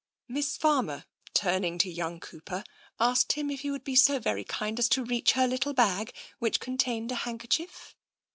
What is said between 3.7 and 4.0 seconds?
be